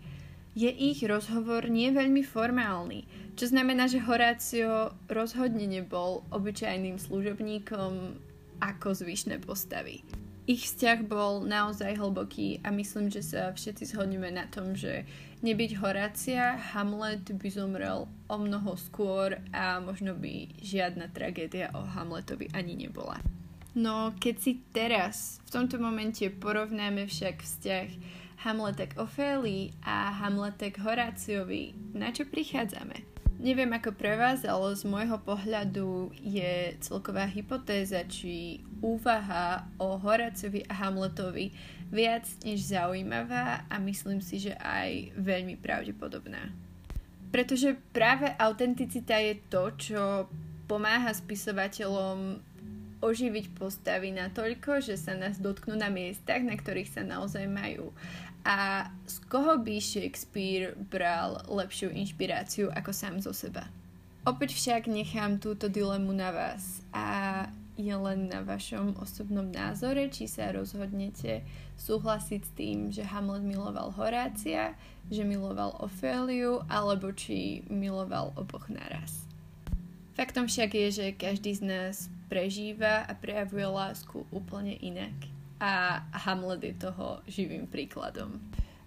je 0.55 0.71
ich 0.71 1.03
rozhovor 1.03 1.67
nie 1.67 1.91
veľmi 1.91 2.23
formálny, 2.23 3.11
čo 3.35 3.51
znamená, 3.51 3.91
že 3.91 3.99
Horácio 3.99 4.95
rozhodne 5.11 5.67
nebol 5.67 6.23
obyčajným 6.31 7.03
služobníkom 7.03 8.23
ako 8.63 8.89
zvyšné 8.95 9.43
postavy. 9.43 10.07
Ich 10.45 10.69
vzťah 10.69 11.09
bol 11.09 11.41
naozaj 11.49 11.97
hlboký 11.97 12.61
a 12.61 12.69
myslím, 12.69 13.09
že 13.09 13.25
sa 13.25 13.49
všetci 13.57 13.97
zhodneme 13.97 14.29
na 14.29 14.45
tom, 14.45 14.77
že 14.77 15.09
nebyť 15.41 15.81
Horácia, 15.81 16.61
Hamlet 16.77 17.33
by 17.33 17.49
zomrel 17.49 18.05
o 18.29 18.37
mnoho 18.37 18.77
skôr 18.77 19.41
a 19.57 19.81
možno 19.81 20.13
by 20.13 20.53
žiadna 20.61 21.09
tragédia 21.17 21.73
o 21.73 21.81
Hamletovi 21.81 22.53
ani 22.53 22.77
nebola. 22.77 23.25
No 23.73 24.13
keď 24.21 24.37
si 24.37 24.61
teraz 24.77 25.41
v 25.49 25.65
tomto 25.65 25.81
momente 25.81 26.29
porovnáme 26.29 27.09
však 27.09 27.41
vzťah 27.41 27.89
Hamletek 28.45 29.01
Ofélii 29.01 29.73
a 29.81 30.13
Hamletek 30.13 30.77
Horáciovi, 30.77 31.73
na 31.97 32.13
čo 32.13 32.29
prichádzame? 32.29 33.14
Neviem 33.45 33.77
ako 33.77 33.93
pre 33.93 34.17
vás, 34.17 34.41
ale 34.49 34.73
z 34.73 34.89
môjho 34.89 35.21
pohľadu 35.21 36.17
je 36.17 36.81
celková 36.81 37.29
hypotéza 37.29 38.01
či 38.09 38.65
úvaha 38.81 39.69
o 39.77 40.01
Horáciovi 40.01 40.65
a 40.65 40.73
Hamletovi 40.73 41.53
viac 41.93 42.25
než 42.41 42.73
zaujímavá 42.73 43.69
a 43.69 43.77
myslím 43.85 44.25
si, 44.25 44.41
že 44.49 44.57
aj 44.57 45.13
veľmi 45.21 45.61
pravdepodobná. 45.61 46.57
Pretože 47.29 47.77
práve 47.93 48.33
autenticita 48.33 49.21
je 49.21 49.37
to, 49.53 49.65
čo 49.77 50.03
pomáha 50.65 51.13
spisovateľom 51.13 52.41
oživiť 53.05 53.53
postavy 53.61 54.09
natoľko, 54.17 54.81
že 54.81 54.97
sa 54.97 55.13
nás 55.13 55.37
dotknú 55.37 55.77
na 55.77 55.93
miestach, 55.93 56.41
na 56.41 56.57
ktorých 56.57 56.97
sa 56.97 57.05
naozaj 57.05 57.45
majú. 57.45 57.93
A 58.45 58.93
z 59.09 59.25
koho 59.33 59.57
by 59.57 59.81
Shakespeare 59.81 60.77
bral 60.77 61.41
lepšiu 61.49 61.89
inšpiráciu 61.89 62.69
ako 62.77 62.93
sám 62.93 63.17
zo 63.25 63.33
seba? 63.33 63.73
Opäť 64.29 64.57
však 64.57 64.89
nechám 64.89 65.41
túto 65.41 65.73
dilemu 65.73 66.13
na 66.13 66.29
vás 66.29 66.85
a 66.93 67.49
je 67.75 67.91
len 67.91 68.31
na 68.31 68.45
vašom 68.45 69.01
osobnom 69.03 69.49
názore, 69.51 70.07
či 70.13 70.31
sa 70.31 70.53
rozhodnete 70.53 71.43
súhlasiť 71.81 72.41
s 72.45 72.53
tým, 72.55 72.79
že 72.93 73.03
Hamlet 73.03 73.43
miloval 73.43 73.91
Horácia, 73.97 74.79
že 75.11 75.27
miloval 75.27 75.75
Oféliu, 75.83 76.63
alebo 76.71 77.11
či 77.11 77.67
miloval 77.67 78.31
oboch 78.39 78.71
naraz. 78.71 79.27
Faktom 80.15 80.47
však 80.47 80.71
je, 80.79 80.89
že 80.95 81.07
každý 81.19 81.59
z 81.59 81.63
nás 81.67 81.95
prežíva 82.31 83.03
a 83.09 83.13
prejavuje 83.19 83.67
lásku 83.67 84.23
úplne 84.31 84.79
inak 84.79 85.34
a 85.61 86.03
Hamlet 86.27 86.63
je 86.63 86.75
toho 86.75 87.23
živým 87.27 87.67
príkladom. 87.71 88.41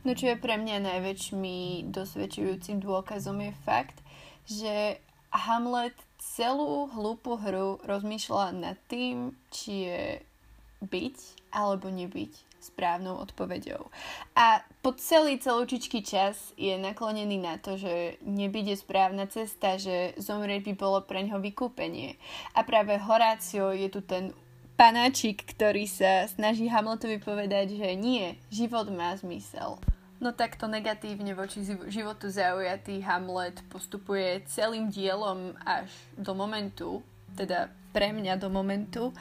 No 0.08 0.16
čo 0.16 0.32
je 0.32 0.40
pre 0.40 0.56
mňa 0.56 0.88
najväčším 0.88 1.92
dosvedčujúcim 1.92 2.80
dôkazom 2.80 3.44
je 3.44 3.54
fakt, 3.68 4.00
že 4.48 5.04
Hamlet 5.36 5.96
celú 6.18 6.88
hlúpu 6.88 7.36
hru 7.36 7.84
rozmýšľa 7.84 8.56
nad 8.56 8.78
tým, 8.88 9.36
či 9.52 9.92
je 9.92 10.04
byť 10.80 11.18
alebo 11.52 11.92
nebyť 11.92 12.48
správnou 12.58 13.20
odpoveďou. 13.24 13.88
A 14.36 14.64
po 14.84 14.92
celý 14.98 15.40
celúčičký 15.40 16.04
čas 16.04 16.52
je 16.60 16.76
naklonený 16.76 17.40
na 17.40 17.56
to, 17.62 17.80
že 17.80 18.20
nebyť 18.26 18.66
je 18.74 18.78
správna 18.78 19.26
cesta, 19.30 19.80
že 19.80 20.18
zomrieť 20.20 20.68
by 20.68 20.74
bolo 20.76 21.00
pre 21.06 21.24
ňo 21.24 21.40
vykúpenie. 21.40 22.20
A 22.58 22.68
práve 22.68 23.00
Horácio 23.00 23.72
je 23.72 23.88
tu 23.88 24.04
ten 24.04 24.36
panáčik, 24.78 25.42
ktorý 25.58 25.90
sa 25.90 26.30
snaží 26.30 26.70
Hamletovi 26.70 27.18
povedať, 27.18 27.82
že 27.82 27.98
nie, 27.98 28.38
život 28.54 28.88
má 28.94 29.18
zmysel. 29.18 29.82
No 30.22 30.34
takto 30.34 30.66
negatívne 30.66 31.34
voči 31.38 31.62
životu 31.90 32.30
zaujatý 32.30 33.02
Hamlet 33.06 33.62
postupuje 33.70 34.42
celým 34.50 34.90
dielom 34.90 35.54
až 35.62 35.90
do 36.18 36.34
momentu, 36.34 37.06
teda 37.38 37.70
pre 37.94 38.14
mňa 38.14 38.38
do 38.38 38.50
momentu, 38.50 39.14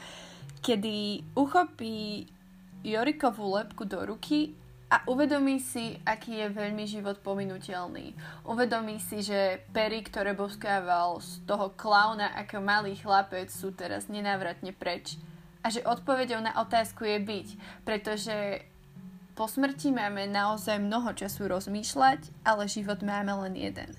kedy 0.61 1.25
uchopí 1.37 2.29
Jorikovú 2.85 3.57
lepku 3.57 3.89
do 3.89 4.05
ruky 4.05 4.53
a 4.89 5.01
uvedomí 5.09 5.59
si, 5.59 5.97
aký 6.05 6.45
je 6.45 6.47
veľmi 6.53 6.85
život 6.85 7.19
pominutelný. 7.19 8.13
Uvedomí 8.45 9.01
si, 9.01 9.25
že 9.25 9.65
pery, 9.73 10.05
ktoré 10.05 10.33
boskával 10.37 11.19
z 11.19 11.43
toho 11.49 11.73
klauna 11.73 12.31
ako 12.37 12.61
malý 12.61 12.93
chlapec, 12.95 13.49
sú 13.49 13.73
teraz 13.73 14.07
nenávratne 14.07 14.71
preč 14.71 15.17
a 15.67 15.71
že 15.73 15.83
odpovedou 15.83 16.39
na 16.39 16.55
otázku 16.63 17.03
je 17.03 17.19
byť, 17.19 17.47
pretože 17.83 18.63
po 19.35 19.51
smrti 19.51 19.91
máme 19.91 20.31
naozaj 20.31 20.79
mnoho 20.79 21.11
času 21.11 21.51
rozmýšľať, 21.51 22.31
ale 22.47 22.71
život 22.71 23.03
máme 23.03 23.35
len 23.43 23.59
jeden. 23.59 23.91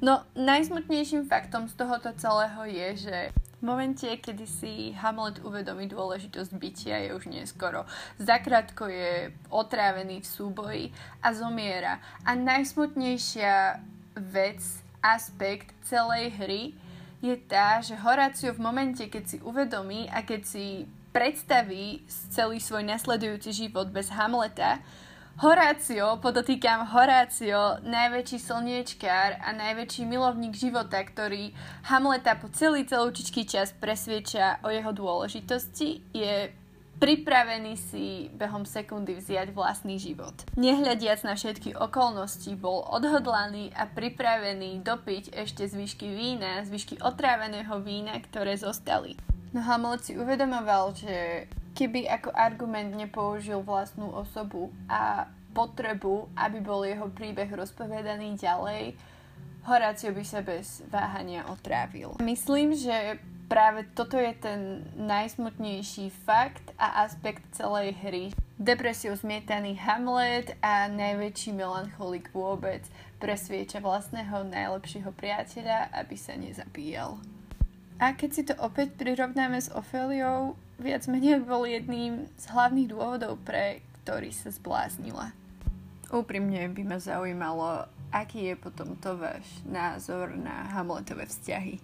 No 0.00 0.24
najsmutnejším 0.32 1.28
faktom 1.28 1.68
z 1.68 1.76
tohoto 1.76 2.16
celého 2.16 2.64
je, 2.64 2.88
že 3.06 3.16
v 3.60 3.62
momente, 3.62 4.08
kedy 4.08 4.46
si 4.48 4.72
Hamlet 4.96 5.44
uvedomí 5.44 5.86
dôležitosť 5.86 6.50
bytia, 6.56 6.96
je 7.06 7.10
už 7.14 7.28
neskoro. 7.28 7.84
Zakrátko 8.16 8.88
je 8.88 9.36
otrávený 9.52 10.24
v 10.24 10.32
súboji 10.32 10.84
a 11.20 11.30
zomiera. 11.36 12.00
A 12.24 12.34
najsmutnejšia 12.34 13.84
vec, 14.16 14.64
aspekt 14.98 15.76
celej 15.86 16.34
hry 16.40 16.62
je 17.22 17.38
tá, 17.38 17.78
že 17.78 17.94
Horácio 17.94 18.50
v 18.50 18.62
momente, 18.66 19.06
keď 19.06 19.24
si 19.30 19.38
uvedomí 19.38 20.10
a 20.10 20.26
keď 20.26 20.42
si 20.42 20.90
predstaví 21.12 22.02
celý 22.08 22.58
svoj 22.58 22.88
nasledujúci 22.88 23.52
život 23.52 23.92
bez 23.92 24.08
Hamleta, 24.08 24.80
Horácio, 25.40 26.20
podotýkam 26.20 26.92
Horácio, 26.92 27.80
najväčší 27.88 28.36
slniečkár 28.36 29.40
a 29.40 29.56
najväčší 29.56 30.04
milovník 30.04 30.52
života, 30.52 31.00
ktorý 31.00 31.56
Hamleta 31.88 32.36
po 32.36 32.52
celý 32.52 32.84
celúčičký 32.84 33.48
čas 33.48 33.72
presvieča 33.72 34.60
o 34.60 34.68
jeho 34.68 34.92
dôležitosti, 34.92 36.04
je 36.12 36.52
pripravený 37.00 37.80
si 37.80 38.28
behom 38.36 38.68
sekundy 38.68 39.16
vziať 39.16 39.56
vlastný 39.56 39.96
život. 39.96 40.36
Nehľadiac 40.60 41.24
na 41.24 41.32
všetky 41.32 41.80
okolnosti, 41.80 42.52
bol 42.52 42.84
odhodlaný 42.92 43.72
a 43.72 43.88
pripravený 43.88 44.84
dopiť 44.84 45.32
ešte 45.32 45.64
zvyšky 45.64 46.12
vína, 46.12 46.60
zvyšky 46.68 47.00
otráveného 47.00 47.80
vína, 47.80 48.20
ktoré 48.20 48.60
zostali. 48.60 49.16
No 49.52 49.60
Hamlet 49.60 50.00
si 50.00 50.16
uvedomoval, 50.16 50.96
že 50.96 51.44
keby 51.76 52.08
ako 52.08 52.32
argument 52.32 52.96
nepoužil 52.96 53.60
vlastnú 53.60 54.08
osobu 54.08 54.72
a 54.88 55.28
potrebu, 55.52 56.32
aby 56.36 56.58
bol 56.64 56.80
jeho 56.88 57.12
príbeh 57.12 57.52
rozpovedaný 57.52 58.40
ďalej, 58.40 58.96
Horácio 59.62 60.10
by 60.10 60.24
sa 60.26 60.42
bez 60.42 60.82
váhania 60.90 61.46
otrávil. 61.46 62.18
Myslím, 62.18 62.74
že 62.74 63.22
práve 63.46 63.86
toto 63.94 64.18
je 64.18 64.34
ten 64.34 64.82
najsmutnejší 64.98 66.10
fakt 66.26 66.74
a 66.74 67.06
aspekt 67.06 67.46
celej 67.54 67.94
hry. 68.02 68.24
Depresiou 68.58 69.14
zmietaný 69.14 69.78
Hamlet 69.78 70.58
a 70.66 70.90
najväčší 70.90 71.54
melancholik 71.54 72.34
vôbec 72.34 72.82
presvieča 73.22 73.78
vlastného 73.78 74.50
najlepšieho 74.50 75.14
priateľa, 75.14 75.94
aby 75.94 76.16
sa 76.18 76.34
nezabíjal. 76.34 77.22
A 78.02 78.18
keď 78.18 78.30
si 78.34 78.42
to 78.42 78.58
opäť 78.58 78.98
prirovnáme 78.98 79.62
s 79.62 79.70
Ofeliou, 79.70 80.58
viac 80.82 81.06
menej 81.06 81.38
bol 81.46 81.62
jedným 81.62 82.26
z 82.34 82.50
hlavných 82.50 82.90
dôvodov, 82.90 83.38
pre 83.46 83.78
ktorý 84.02 84.34
sa 84.34 84.50
zbláznila. 84.50 85.30
Úprimne 86.10 86.66
by 86.74 86.82
ma 86.82 86.98
zaujímalo, 86.98 87.86
aký 88.10 88.50
je 88.50 88.56
potom 88.58 88.98
to 88.98 89.14
váš 89.14 89.46
názor 89.62 90.34
na 90.34 90.66
Hamletové 90.74 91.30
vzťahy. 91.30 91.78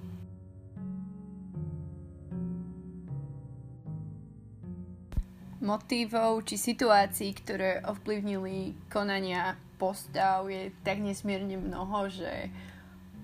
Motívov 5.62 6.42
či 6.50 6.58
situácií, 6.58 7.30
ktoré 7.30 7.78
ovplyvnili 7.86 8.74
konania 8.90 9.54
postav 9.78 10.50
je 10.50 10.74
tak 10.82 10.98
nesmierne 10.98 11.62
mnoho, 11.62 12.10
že 12.10 12.50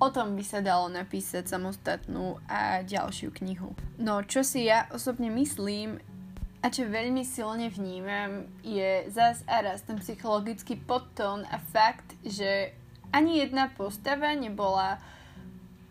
o 0.00 0.08
tom 0.10 0.34
by 0.34 0.44
sa 0.44 0.60
dalo 0.60 0.90
napísať 0.90 1.46
samostatnú 1.48 2.38
a 2.50 2.82
ďalšiu 2.82 3.30
knihu. 3.42 3.72
No 3.98 4.22
čo 4.26 4.42
si 4.42 4.66
ja 4.66 4.90
osobne 4.90 5.30
myslím, 5.30 6.02
a 6.64 6.72
čo 6.72 6.88
veľmi 6.88 7.20
silne 7.28 7.68
vnímam, 7.68 8.48
je 8.64 9.04
zás 9.12 9.44
a 9.44 9.60
raz 9.60 9.84
ten 9.84 10.00
psychologický 10.00 10.80
podtón 10.80 11.44
a 11.52 11.60
fakt, 11.60 12.16
že 12.24 12.72
ani 13.12 13.44
jedna 13.44 13.68
postava 13.68 14.32
nebola 14.32 14.96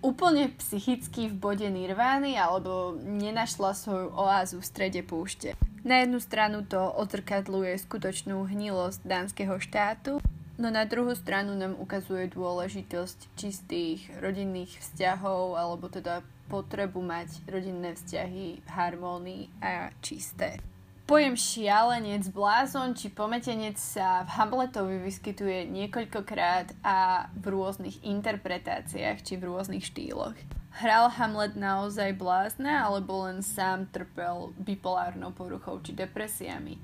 úplne 0.03 0.51
psychicky 0.59 1.31
v 1.31 1.39
bode 1.39 1.69
nirvány 1.69 2.35
alebo 2.35 2.97
nenašla 2.99 3.71
svoju 3.71 4.11
oázu 4.17 4.59
v 4.59 4.67
strede 4.67 5.01
púšte. 5.05 5.55
Na 5.87 6.03
jednu 6.03 6.19
stranu 6.19 6.65
to 6.67 6.79
odzrkadluje 6.79 7.79
skutočnú 7.79 8.47
hnilosť 8.49 9.03
dánskeho 9.07 9.61
štátu, 9.63 10.19
no 10.57 10.67
na 10.69 10.85
druhú 10.85 11.13
stranu 11.17 11.57
nám 11.57 11.77
ukazuje 11.79 12.29
dôležitosť 12.29 13.33
čistých 13.37 14.05
rodinných 14.21 14.73
vzťahov 14.79 15.57
alebo 15.57 15.89
teda 15.89 16.21
potrebu 16.51 17.01
mať 17.01 17.45
rodinné 17.49 17.97
vzťahy 17.97 18.61
v 18.61 18.69
harmónii 18.69 19.43
a 19.63 19.89
čisté. 20.03 20.61
Pojem 21.03 21.35
šialenec, 21.35 22.31
blázon 22.31 22.95
či 22.95 23.11
pometenec 23.11 23.75
sa 23.75 24.23
v 24.23 24.39
Hamletovi 24.39 25.03
vyskytuje 25.03 25.67
niekoľkokrát 25.67 26.79
a 26.79 27.27
v 27.35 27.45
rôznych 27.51 27.99
interpretáciách 28.07 29.19
či 29.19 29.35
v 29.35 29.51
rôznych 29.51 29.83
štýloch. 29.83 30.39
Hral 30.79 31.11
Hamlet 31.11 31.59
naozaj 31.59 32.15
blázna 32.15 32.87
alebo 32.87 33.27
len 33.27 33.43
sám 33.43 33.91
trpel 33.91 34.55
bipolárnou 34.57 35.35
poruchou 35.35 35.83
či 35.83 35.91
depresiami? 35.91 36.79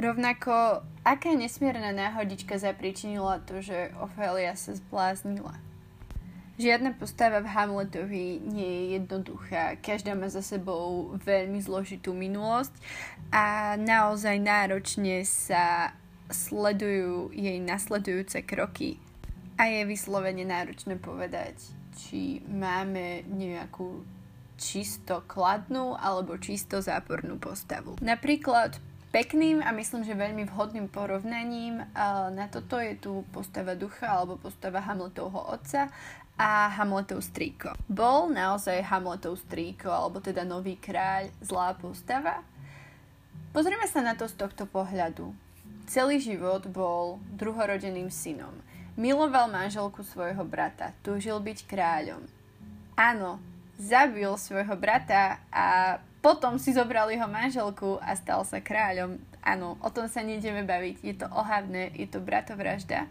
Rovnako, 0.00 0.82
aká 1.04 1.36
nesmierna 1.36 1.92
náhodička 1.92 2.56
zapričinila 2.56 3.44
to, 3.44 3.60
že 3.60 3.92
Ophelia 4.00 4.56
sa 4.56 4.72
zbláznila? 4.72 5.60
Žiadna 6.60 6.96
postava 7.00 7.40
v 7.40 7.48
Hamletovi 7.48 8.40
nie 8.44 8.68
je 8.68 8.84
jednoduchá. 9.00 9.76
Každá 9.80 10.12
má 10.12 10.28
za 10.28 10.44
sebou 10.44 11.16
veľmi 11.24 11.60
zložitú 11.64 12.12
minulosť 12.12 12.72
a 13.32 13.76
naozaj 13.80 14.36
náročne 14.36 15.24
sa 15.24 15.96
sledujú 16.28 17.32
jej 17.32 17.56
nasledujúce 17.60 18.44
kroky. 18.44 19.00
A 19.60 19.68
je 19.68 19.84
vyslovene 19.84 20.44
náročné 20.44 20.96
povedať, 21.00 21.56
či 21.96 22.40
máme 22.48 23.24
nejakú 23.28 24.04
čisto 24.56 25.24
kladnú 25.28 25.96
alebo 25.96 26.38
čisto 26.38 26.80
zápornú 26.80 27.36
postavu. 27.40 27.98
Napríklad 28.00 28.76
Pekným 29.12 29.60
a 29.60 29.76
myslím, 29.76 30.08
že 30.08 30.16
veľmi 30.16 30.48
vhodným 30.48 30.88
porovnaním 30.88 31.84
na 32.32 32.48
toto 32.48 32.80
je 32.80 32.96
tu 32.96 33.28
postava 33.28 33.76
ducha 33.76 34.08
alebo 34.08 34.40
postava 34.40 34.80
Hamletovho 34.80 35.52
otca 35.52 35.92
a 36.40 36.72
Hamletov 36.80 37.20
strýko. 37.20 37.76
Bol 37.92 38.32
naozaj 38.32 38.80
Hamletov 38.88 39.36
strýko, 39.44 39.92
alebo 39.92 40.24
teda 40.24 40.48
nový 40.48 40.80
kráľ, 40.80 41.28
zlá 41.44 41.76
postava? 41.76 42.40
Pozrieme 43.52 43.84
sa 43.84 44.00
na 44.00 44.16
to 44.16 44.24
z 44.24 44.40
tohto 44.40 44.64
pohľadu. 44.64 45.28
Celý 45.84 46.16
život 46.16 46.64
bol 46.72 47.20
druhorodenným 47.36 48.08
synom. 48.08 48.56
Miloval 48.96 49.52
manželku 49.52 50.00
svojho 50.00 50.40
brata, 50.48 50.96
túžil 51.04 51.36
byť 51.36 51.68
kráľom. 51.68 52.24
Áno, 52.96 53.36
zabil 53.76 54.32
svojho 54.40 54.72
brata 54.80 55.36
a 55.52 56.00
potom 56.22 56.54
si 56.54 56.70
zobral 56.70 57.10
jeho 57.10 57.26
manželku 57.26 57.98
a 57.98 58.14
stal 58.14 58.46
sa 58.46 58.62
kráľom. 58.62 59.18
Áno, 59.42 59.74
o 59.82 59.90
tom 59.90 60.06
sa 60.06 60.22
nejdeme 60.22 60.62
baviť. 60.62 60.96
Je 61.02 61.14
to 61.18 61.26
ohavné, 61.34 61.90
je 61.98 62.06
to 62.06 62.22
bratovražda. 62.22 63.10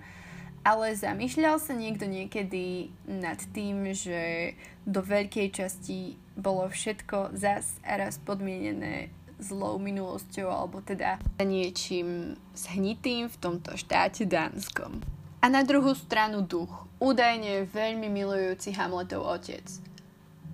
Ale 0.63 0.95
zamýšľal 0.95 1.59
sa 1.59 1.75
niekto 1.75 2.07
niekedy 2.07 2.87
nad 3.03 3.35
tým, 3.51 3.91
že 3.91 4.55
do 4.87 5.03
veľkej 5.03 5.51
časti 5.51 6.15
bolo 6.39 6.71
všetko 6.71 7.35
zas 7.35 7.75
a 7.83 7.99
raz 7.99 8.15
podmienené 8.15 9.11
zlou 9.41 9.81
minulosťou 9.81 10.47
alebo 10.47 10.79
teda 10.79 11.17
niečím 11.41 12.39
zhnitým 12.55 13.27
v 13.27 13.39
tomto 13.41 13.75
štáte 13.75 14.23
Dánskom. 14.23 15.03
A 15.41 15.49
na 15.49 15.65
druhú 15.65 15.97
stranu 15.97 16.45
duch, 16.45 16.85
údajne 17.01 17.65
veľmi 17.73 18.07
milujúci 18.07 18.71
Hamletov 18.77 19.25
otec– 19.25 19.65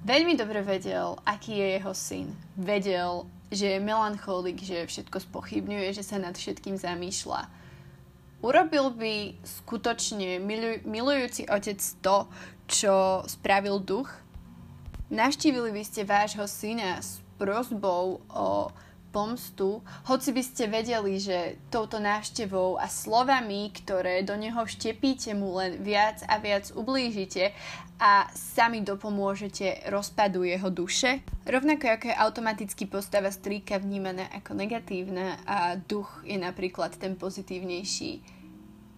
Veľmi 0.08 0.40
dobre 0.40 0.64
vedel, 0.64 1.20
aký 1.28 1.60
je 1.60 1.68
jeho 1.76 1.92
syn. 1.92 2.28
Vedel, 2.56 3.28
že 3.52 3.76
je 3.76 3.84
melancholik, 3.84 4.56
že 4.64 4.88
všetko 4.88 5.20
spochybňuje, 5.28 5.92
že 5.92 6.00
sa 6.00 6.16
nad 6.16 6.32
všetkým 6.32 6.80
zamýšľa. 6.80 7.52
Urobil 8.40 8.96
by 8.96 9.36
skutočne 9.44 10.40
milujúci 10.88 11.52
otec 11.52 11.84
to, 12.00 12.24
čo 12.72 13.28
spravil 13.28 13.84
duch? 13.84 14.08
Navštívili 15.12 15.76
by 15.76 15.84
ste 15.84 16.08
vášho 16.08 16.48
syna 16.48 17.04
s 17.04 17.20
prozbou 17.36 18.24
o 18.32 18.72
pomstu, 19.10 19.82
hoci 20.06 20.30
by 20.36 20.44
ste 20.44 20.70
vedeli, 20.70 21.18
že 21.18 21.58
touto 21.72 21.98
návštevou 21.98 22.78
a 22.78 22.92
slovami, 22.92 23.72
ktoré 23.74 24.22
do 24.22 24.36
neho 24.36 24.62
vštepíte, 24.62 25.34
mu 25.34 25.58
len 25.58 25.80
viac 25.82 26.22
a 26.28 26.38
viac 26.38 26.70
ublížite 26.76 27.56
a 27.98 28.30
sami 28.38 28.86
dopomôžete 28.86 29.90
rozpadu 29.90 30.46
jeho 30.46 30.70
duše. 30.70 31.26
Rovnako 31.50 31.98
ako 31.98 32.06
je 32.14 32.22
automaticky 32.22 32.84
postava 32.86 33.34
strýka 33.34 33.82
vnímaná 33.82 34.30
ako 34.38 34.54
negatívna 34.54 35.42
a 35.50 35.74
duch 35.82 36.22
je 36.22 36.38
napríklad 36.38 36.94
ten 36.94 37.18
pozitívnejší. 37.18 38.22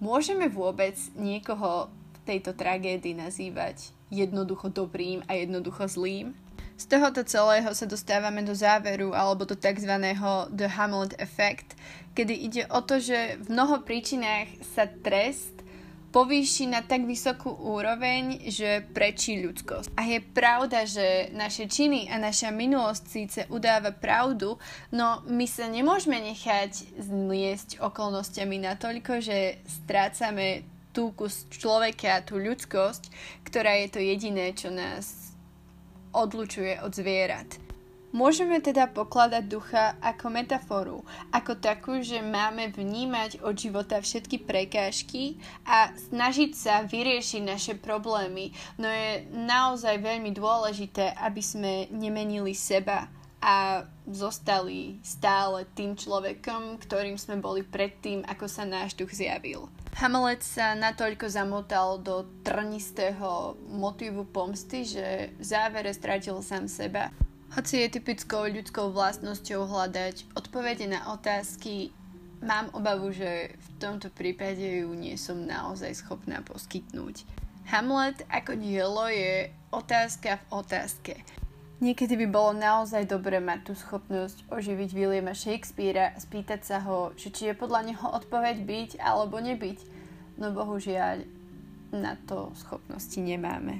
Môžeme 0.03 0.51
vôbec 0.51 0.95
niekoho 1.15 1.87
v 1.91 2.19
tejto 2.27 2.51
tragédii 2.55 3.15
nazývať 3.15 3.95
jednoducho 4.11 4.67
dobrým 4.67 5.23
a 5.31 5.37
jednoducho 5.37 5.87
zlým? 5.87 6.35
Z 6.79 6.87
tohoto 6.87 7.27
celého 7.27 7.75
sa 7.75 7.83
dostávame 7.83 8.39
do 8.39 8.55
záveru 8.55 9.11
alebo 9.11 9.43
do 9.43 9.51
tzv. 9.51 9.99
The 10.55 10.67
Hamlet 10.79 11.11
Effect, 11.19 11.75
kedy 12.15 12.31
ide 12.31 12.63
o 12.71 12.79
to, 12.79 13.03
že 13.03 13.35
v 13.43 13.51
mnoho 13.51 13.83
príčinách 13.83 14.47
sa 14.63 14.87
trest 14.87 15.59
povýši 16.15 16.71
na 16.71 16.79
tak 16.79 17.03
vysokú 17.03 17.51
úroveň, 17.51 18.47
že 18.47 18.87
prečí 18.95 19.43
ľudskosť. 19.43 19.91
A 19.99 20.07
je 20.07 20.23
pravda, 20.23 20.87
že 20.87 21.27
naše 21.35 21.67
činy 21.67 22.07
a 22.07 22.15
naša 22.15 22.47
minulosť 22.55 23.03
síce 23.11 23.39
udáva 23.51 23.91
pravdu, 23.91 24.55
no 24.95 25.19
my 25.27 25.45
sa 25.51 25.67
nemôžeme 25.67 26.15
nechať 26.31 26.95
zniesť 26.95 27.83
okolnostiami 27.83 28.55
natoľko, 28.55 29.19
že 29.19 29.59
strácame 29.67 30.63
tú 30.95 31.11
kus 31.11 31.43
človeka, 31.51 32.25
tú 32.25 32.39
ľudskosť, 32.39 33.11
ktorá 33.45 33.77
je 33.83 33.87
to 33.91 33.99
jediné, 33.99 34.55
čo 34.55 34.73
nás 34.73 35.18
odlučuje 36.13 36.81
od 36.81 36.91
zvierat. 36.93 37.59
Môžeme 38.09 38.57
teda 38.57 38.89
pokladať 38.89 39.43
ducha 39.45 39.93
ako 40.01 40.33
metaforu, 40.33 41.05
ako 41.29 41.61
takú, 41.61 42.01
že 42.01 42.25
máme 42.25 42.73
vnímať 42.73 43.45
od 43.45 43.53
života 43.53 44.01
všetky 44.01 44.49
prekážky 44.49 45.37
a 45.61 45.93
snažiť 46.09 46.51
sa 46.57 46.81
vyriešiť 46.89 47.41
naše 47.45 47.73
problémy, 47.77 48.49
no 48.81 48.89
je 48.89 49.29
naozaj 49.29 50.01
veľmi 50.01 50.33
dôležité, 50.33 51.13
aby 51.21 51.37
sme 51.37 51.85
nemenili 51.93 52.57
seba 52.57 53.05
a 53.45 53.85
zostali 54.09 54.97
stále 55.05 55.69
tým 55.77 55.93
človekom, 55.93 56.81
ktorým 56.81 57.15
sme 57.15 57.37
boli 57.37 57.61
predtým, 57.61 58.25
ako 58.25 58.49
sa 58.49 58.65
náš 58.65 58.97
duch 58.97 59.13
zjavil. 59.13 59.69
Hamlet 59.97 60.45
sa 60.45 60.77
natoľko 60.77 61.25
zamotal 61.25 61.97
do 61.97 62.29
trnistého 62.45 63.57
motívu 63.73 64.29
pomsty, 64.29 64.85
že 64.85 65.33
v 65.35 65.43
závere 65.43 65.89
stratil 65.89 66.39
sám 66.45 66.69
seba. 66.69 67.09
Hoci 67.57 67.81
je 67.81 67.97
typickou 67.97 68.45
ľudskou 68.45 68.93
vlastnosťou 68.93 69.65
hľadať 69.65 70.37
odpovede 70.37 70.85
na 70.85 71.09
otázky, 71.17 71.89
mám 72.45 72.69
obavu, 72.77 73.11
že 73.11 73.57
v 73.57 73.67
tomto 73.81 74.13
prípade 74.13 74.61
ju 74.61 74.93
nie 74.93 75.17
som 75.17 75.43
naozaj 75.43 75.97
schopná 75.97 76.45
poskytnúť. 76.45 77.25
Hamlet 77.69 78.25
ako 78.29 78.57
dielo 78.57 79.05
je 79.09 79.49
otázka 79.69 80.41
v 80.41 80.43
otázke. 80.63 81.13
Niekedy 81.79 82.19
by 82.19 82.27
bolo 82.27 82.51
naozaj 82.59 83.07
dobré 83.07 83.39
mať 83.39 83.71
tú 83.71 83.73
schopnosť 83.79 84.51
oživiť 84.51 84.91
Williama 84.91 85.31
Shakespearea 85.31 86.11
a 86.11 86.19
spýtať 86.19 86.67
sa 86.67 86.83
ho, 86.83 87.15
že 87.15 87.31
či 87.31 87.47
je 87.47 87.55
podľa 87.55 87.87
neho 87.87 88.03
odpoveď 88.03 88.67
byť 88.67 88.89
alebo 88.99 89.39
nebyť. 89.39 89.79
No 90.43 90.51
bohužiaľ, 90.51 91.23
na 91.95 92.19
to 92.27 92.51
schopnosti 92.59 93.15
nemáme. 93.15 93.79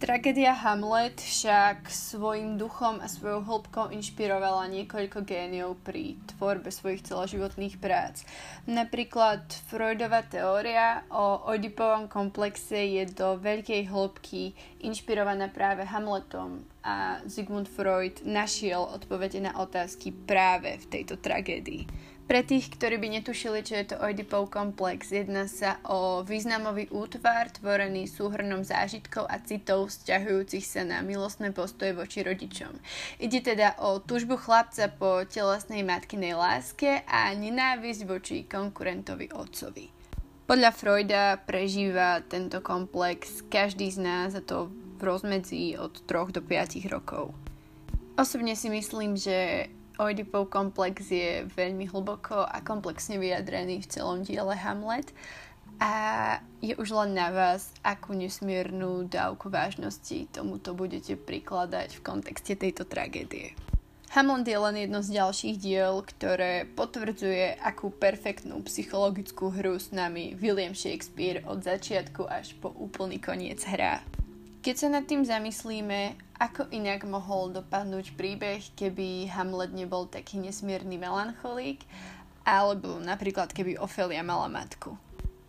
Tragédia 0.00 0.56
Hamlet 0.56 1.20
však 1.20 1.92
svojim 1.92 2.56
duchom 2.56 3.04
a 3.04 3.06
svojou 3.12 3.44
hĺbkou 3.44 3.92
inšpirovala 3.92 4.72
niekoľko 4.72 5.20
géniov 5.20 5.76
pri 5.84 6.16
tvorbe 6.24 6.72
svojich 6.72 7.04
celoživotných 7.04 7.76
prác. 7.76 8.24
Napríklad 8.64 9.44
Freudová 9.68 10.24
teória 10.24 11.04
o 11.12 11.52
Oedipovom 11.52 12.08
komplexe 12.08 12.80
je 12.80 13.04
do 13.12 13.36
veľkej 13.36 13.92
hĺbky 13.92 14.56
inšpirovaná 14.80 15.52
práve 15.52 15.84
Hamletom 15.84 16.64
a 16.84 17.20
Sigmund 17.28 17.68
Freud 17.68 18.24
našiel 18.24 18.84
odpovede 18.84 19.40
na 19.40 19.56
otázky 19.60 20.12
práve 20.12 20.80
v 20.80 20.86
tejto 20.88 21.20
tragédii. 21.20 21.84
Pre 22.30 22.46
tých, 22.46 22.70
ktorí 22.70 23.02
by 23.02 23.18
netušili, 23.18 23.66
čo 23.66 23.74
je 23.74 23.90
to 23.90 23.98
Oedipov 23.98 24.54
komplex, 24.54 25.10
jedná 25.10 25.50
sa 25.50 25.82
o 25.82 26.22
významový 26.22 26.86
útvar 26.94 27.50
tvorený 27.50 28.06
súhrnom 28.06 28.62
zážitkov 28.62 29.26
a 29.26 29.42
citov 29.42 29.90
vzťahujúcich 29.90 30.62
sa 30.62 30.86
na 30.86 31.02
milostné 31.02 31.50
postoje 31.50 31.90
voči 31.90 32.22
rodičom. 32.22 32.70
Ide 33.18 33.42
teda 33.42 33.74
o 33.82 33.98
tužbu 33.98 34.38
chlapca 34.38 34.86
po 34.94 35.26
telesnej 35.26 35.82
matkinej 35.82 36.38
láske 36.38 37.02
a 37.02 37.34
nenávisť 37.34 38.06
voči 38.06 38.46
konkurentovi 38.46 39.34
otcovi. 39.34 39.90
Podľa 40.46 40.70
Freuda 40.70 41.34
prežíva 41.42 42.22
tento 42.22 42.62
komplex 42.62 43.42
každý 43.50 43.90
z 43.90 44.06
nás 44.06 44.38
a 44.38 44.42
to 44.42 44.70
v 45.00 45.08
rozmedzi 45.08 45.80
od 45.80 46.04
3 46.04 46.36
do 46.36 46.44
5 46.44 46.84
rokov. 46.92 47.32
Osobne 48.20 48.52
si 48.52 48.68
myslím, 48.68 49.16
že 49.16 49.72
Oedipov 49.96 50.52
komplex 50.52 51.08
je 51.08 51.48
veľmi 51.56 51.88
hlboko 51.88 52.44
a 52.44 52.60
komplexne 52.60 53.16
vyjadrený 53.16 53.80
v 53.80 53.90
celom 53.90 54.20
diele 54.20 54.52
Hamlet 54.56 55.12
a 55.80 55.92
je 56.60 56.76
už 56.76 56.92
len 56.92 57.16
na 57.16 57.32
vás, 57.32 57.72
akú 57.80 58.12
nesmiernu 58.12 59.08
dávku 59.08 59.48
vážnosti 59.48 60.28
tomuto 60.28 60.76
budete 60.76 61.16
prikladať 61.16 61.96
v 61.96 62.04
kontexte 62.04 62.52
tejto 62.56 62.84
tragédie. 62.84 63.56
Hamlet 64.10 64.48
je 64.48 64.58
len 64.58 64.76
jedno 64.76 65.00
z 65.06 65.22
ďalších 65.22 65.56
diel, 65.62 66.02
ktoré 66.02 66.66
potvrdzuje, 66.66 67.62
akú 67.62 67.94
perfektnú 67.94 68.58
psychologickú 68.66 69.54
hru 69.54 69.78
s 69.78 69.94
nami 69.94 70.34
William 70.34 70.74
Shakespeare 70.74 71.46
od 71.46 71.62
začiatku 71.62 72.26
až 72.26 72.58
po 72.58 72.74
úplný 72.74 73.22
koniec 73.22 73.62
hrá. 73.64 74.02
Keď 74.60 74.76
sa 74.76 74.92
nad 74.92 75.08
tým 75.08 75.24
zamyslíme, 75.24 76.20
ako 76.36 76.68
inak 76.68 77.08
mohol 77.08 77.48
dopadnúť 77.48 78.12
príbeh, 78.12 78.60
keby 78.76 79.32
Hamlet 79.32 79.72
nebol 79.72 80.04
taký 80.04 80.36
nesmierny 80.36 81.00
melancholík, 81.00 81.88
alebo 82.44 83.00
napríklad 83.00 83.56
keby 83.56 83.80
Ofelia 83.80 84.20
mala 84.20 84.52
matku. 84.52 85.00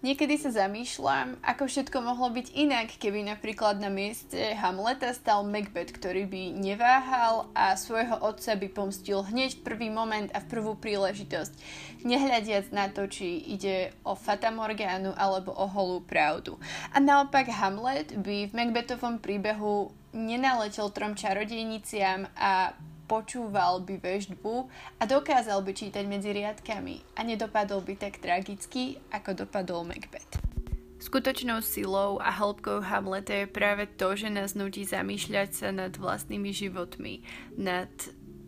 Niekedy 0.01 0.33
sa 0.33 0.49
zamýšľam, 0.49 1.37
ako 1.45 1.69
všetko 1.69 2.01
mohlo 2.01 2.33
byť 2.33 2.57
inak, 2.57 2.89
keby 2.97 3.21
napríklad 3.21 3.77
na 3.77 3.93
mieste 3.93 4.57
Hamleta 4.57 5.13
stal 5.13 5.45
Macbeth, 5.45 5.93
ktorý 5.93 6.25
by 6.25 6.57
neváhal 6.57 7.53
a 7.53 7.77
svojho 7.77 8.17
otca 8.17 8.57
by 8.57 8.65
pomstil 8.73 9.21
hneď 9.21 9.61
v 9.61 9.65
prvý 9.69 9.93
moment 9.93 10.33
a 10.33 10.41
v 10.41 10.49
prvú 10.49 10.73
príležitosť, 10.73 11.53
nehľadiac 12.01 12.73
na 12.73 12.89
to, 12.89 13.05
či 13.05 13.45
ide 13.45 13.93
o 14.01 14.17
Fatamorgánu 14.17 15.13
alebo 15.13 15.53
o 15.53 15.69
holú 15.69 16.01
pravdu. 16.01 16.57
A 16.89 16.97
naopak 16.97 17.53
Hamlet 17.53 18.17
by 18.17 18.49
v 18.49 18.57
Macbethovom 18.57 19.21
príbehu 19.21 19.93
nenaletel 20.17 20.89
trom 20.89 21.13
čarodejniciam 21.13 22.25
a 22.33 22.73
počúval 23.11 23.83
by 23.83 23.99
veždbu 23.99 24.71
a 24.95 25.03
dokázal 25.03 25.59
by 25.67 25.75
čítať 25.75 26.07
medzi 26.07 26.31
riadkami 26.31 27.19
a 27.19 27.27
nedopadol 27.27 27.83
by 27.83 27.99
tak 27.99 28.23
tragicky, 28.23 29.03
ako 29.11 29.43
dopadol 29.43 29.83
Macbeth. 29.83 30.39
Skutočnou 31.03 31.59
silou 31.59 32.23
a 32.23 32.31
hĺbkou 32.31 32.79
Hamleta 32.79 33.43
je 33.43 33.51
práve 33.51 33.91
to, 33.99 34.15
že 34.15 34.31
nás 34.31 34.55
nutí 34.55 34.87
zamýšľať 34.87 35.49
sa 35.51 35.75
nad 35.75 35.91
vlastnými 35.91 36.55
životmi, 36.55 37.27
nad 37.59 37.91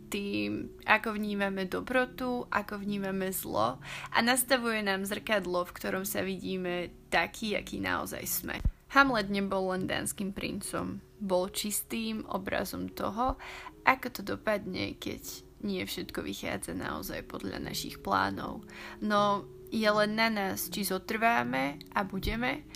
tým, 0.08 0.72
ako 0.88 1.18
vnímame 1.18 1.68
dobrotu, 1.68 2.48
ako 2.48 2.80
vnímame 2.80 3.34
zlo 3.36 3.82
a 4.14 4.18
nastavuje 4.24 4.80
nám 4.80 5.04
zrkadlo, 5.04 5.68
v 5.68 5.74
ktorom 5.76 6.04
sa 6.08 6.24
vidíme 6.24 6.94
taký, 7.12 7.58
aký 7.58 7.84
naozaj 7.84 8.24
sme. 8.24 8.56
Hamlet 8.94 9.26
nebol 9.26 9.74
len 9.74 9.90
danským 9.90 10.30
princom, 10.30 11.02
bol 11.18 11.50
čistým 11.50 12.22
obrazom 12.30 12.86
toho, 12.86 13.34
ako 13.84 14.08
to 14.10 14.22
dopadne, 14.24 14.96
keď 14.96 15.22
nie 15.64 15.80
všetko 15.84 16.20
vychádza 16.20 16.76
naozaj 16.76 17.24
podľa 17.24 17.60
našich 17.60 18.04
plánov. 18.04 18.64
No 19.00 19.48
je 19.72 19.88
len 19.88 20.12
na 20.16 20.28
nás, 20.28 20.68
či 20.68 20.84
zotrváme 20.84 21.80
a 21.96 22.00
budeme, 22.04 22.68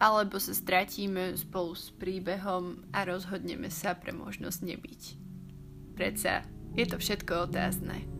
alebo 0.00 0.40
sa 0.40 0.56
stratíme 0.56 1.36
spolu 1.36 1.76
s 1.76 1.92
príbehom 1.92 2.88
a 2.96 3.04
rozhodneme 3.04 3.68
sa 3.68 3.92
pre 3.92 4.16
možnosť 4.16 4.60
nebyť. 4.64 5.02
Predsa 5.94 6.48
je 6.72 6.84
to 6.88 6.96
všetko 6.96 7.52
otázne. 7.52 8.19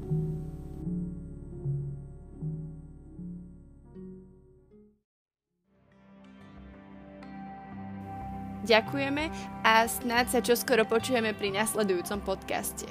Ďakujeme 8.70 9.34
a 9.66 9.82
snáď 9.90 10.26
sa 10.30 10.38
čoskoro 10.38 10.86
počujeme 10.86 11.34
pri 11.34 11.50
nasledujúcom 11.50 12.22
podcaste. 12.22 12.86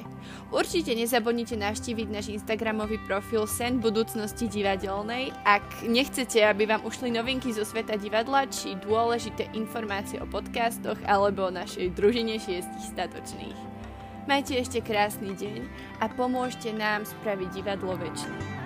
Určite 0.52 0.92
nezabudnite 0.92 1.56
navštíviť 1.56 2.08
náš 2.12 2.36
Instagramový 2.36 3.00
profil 3.08 3.48
Sen 3.48 3.80
budúcnosti 3.80 4.52
divadelnej, 4.52 5.32
ak 5.48 5.88
nechcete, 5.88 6.44
aby 6.44 6.68
vám 6.68 6.84
ušli 6.84 7.16
novinky 7.16 7.56
zo 7.56 7.64
sveta 7.64 7.96
divadla 7.96 8.52
či 8.52 8.76
dôležité 8.76 9.48
informácie 9.56 10.20
o 10.20 10.28
podcastoch 10.28 11.00
alebo 11.08 11.48
o 11.48 11.56
našej 11.56 11.96
družine 11.96 12.36
šiestich 12.36 12.92
statočných. 12.92 13.60
Majte 14.28 14.60
ešte 14.60 14.84
krásny 14.84 15.32
deň 15.32 15.64
a 16.04 16.12
pomôžte 16.12 16.76
nám 16.76 17.08
spraviť 17.08 17.50
divadlo 17.56 17.96
väčšie. 17.96 18.59